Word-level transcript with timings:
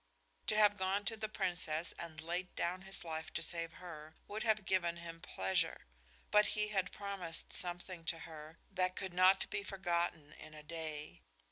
To 0.47 0.57
have 0.57 0.77
gone 0.77 1.05
to 1.05 1.15
the 1.15 1.29
Princess 1.29 1.93
and 1.99 2.19
laid 2.23 2.55
down 2.55 2.81
his 2.81 3.03
life 3.05 3.31
to 3.33 3.43
save 3.43 3.73
her 3.73 4.15
would 4.27 4.41
have 4.41 4.65
given 4.65 4.97
him 4.97 5.21
pleasure, 5.21 5.85
but 6.31 6.47
he 6.57 6.69
had 6.69 6.91
promised 6.91 7.53
something 7.53 8.03
to 8.05 8.17
her 8.21 8.57
that 8.71 8.95
could 8.95 9.13
not 9.13 9.47
be 9.51 9.61
forgotten 9.61 10.33
in 10.33 10.55
a 10.55 10.63
day. 10.63 11.21